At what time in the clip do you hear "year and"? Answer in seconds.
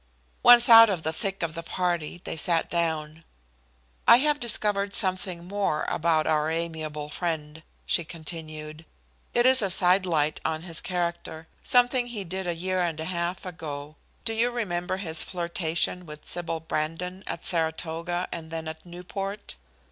12.55-12.99